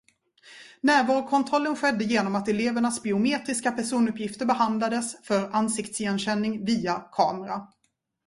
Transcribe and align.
Närvarokontrollen 0.81 1.75
skedde 1.75 2.03
genom 2.03 2.35
att 2.35 2.47
elevernas 2.47 3.03
biometriska 3.03 3.71
personuppgifter 3.71 4.45
behandlades 4.45 5.25
för 5.25 5.49
ansiktsigenkänning 5.55 6.65
via 6.65 6.93
kamera. 7.11 7.67